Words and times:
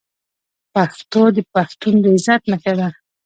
پښتو 0.73 1.21
د 1.35 1.37
پښتون 1.53 1.95
د 2.03 2.05
عزت 2.15 2.41
نښه 2.51 2.73
ده. 2.79 2.87